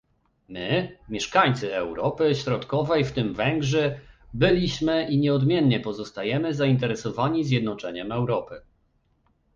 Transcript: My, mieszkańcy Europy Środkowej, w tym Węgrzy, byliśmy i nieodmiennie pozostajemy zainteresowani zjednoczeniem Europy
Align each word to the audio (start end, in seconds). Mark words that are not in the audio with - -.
My, 0.47 0.97
mieszkańcy 1.09 1.75
Europy 1.75 2.35
Środkowej, 2.35 3.05
w 3.05 3.11
tym 3.11 3.33
Węgrzy, 3.33 3.99
byliśmy 4.33 5.07
i 5.09 5.17
nieodmiennie 5.17 5.79
pozostajemy 5.79 6.53
zainteresowani 6.53 7.43
zjednoczeniem 7.43 8.11
Europy 8.11 8.61